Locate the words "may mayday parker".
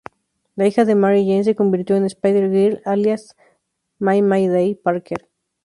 3.99-5.29